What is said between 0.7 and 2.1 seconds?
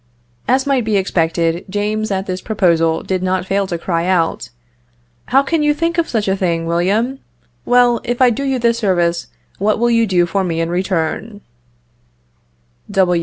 be expected, James